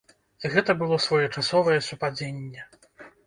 Гэта 0.53 0.71
было 0.79 0.95
своечасовае 1.03 1.77
супадзенне. 1.89 2.67